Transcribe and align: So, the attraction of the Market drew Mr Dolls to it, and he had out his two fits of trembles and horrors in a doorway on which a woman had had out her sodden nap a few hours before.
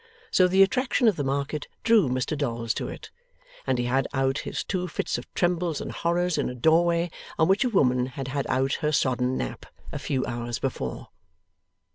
So, 0.31 0.47
the 0.47 0.63
attraction 0.63 1.07
of 1.07 1.15
the 1.15 1.23
Market 1.23 1.67
drew 1.83 2.09
Mr 2.09 2.35
Dolls 2.35 2.73
to 2.73 2.87
it, 2.87 3.11
and 3.67 3.77
he 3.77 3.85
had 3.85 4.07
out 4.15 4.39
his 4.39 4.63
two 4.63 4.87
fits 4.87 5.19
of 5.19 5.31
trembles 5.35 5.79
and 5.79 5.91
horrors 5.91 6.39
in 6.39 6.49
a 6.49 6.55
doorway 6.55 7.11
on 7.37 7.47
which 7.47 7.63
a 7.63 7.69
woman 7.69 8.07
had 8.07 8.29
had 8.29 8.47
out 8.47 8.73
her 8.81 8.91
sodden 8.91 9.37
nap 9.37 9.67
a 9.91 9.99
few 9.99 10.25
hours 10.25 10.57
before. 10.57 11.09